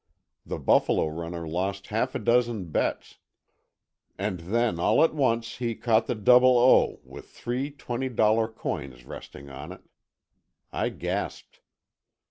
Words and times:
The 0.47 0.57
buffalo 0.57 1.05
runner 1.09 1.47
lost 1.47 1.85
half 1.93 2.15
a 2.15 2.17
dozen 2.17 2.71
bets, 2.71 3.19
and 4.17 4.39
then 4.39 4.79
all 4.79 5.03
at 5.03 5.13
once 5.13 5.57
he 5.57 5.75
caught 5.75 6.07
the 6.07 6.15
double 6.15 6.57
O 6.57 7.01
with 7.03 7.29
three 7.29 7.69
twenty 7.69 8.09
dollar 8.09 8.47
coins 8.47 9.05
resting 9.05 9.51
on 9.51 9.71
it. 9.71 9.81
I 10.73 10.89
gasped. 10.89 11.59